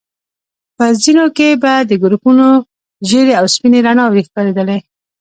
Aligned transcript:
په 0.77 0.85
ځينو 1.01 1.25
کې 1.37 1.47
به 1.61 1.73
د 1.89 1.91
ګروپونو 2.03 2.47
ژيړې 3.09 3.33
او 3.39 3.45
سپينې 3.53 3.79
رڼاوي 3.85 4.21
ښکارېدلې. 4.27 4.77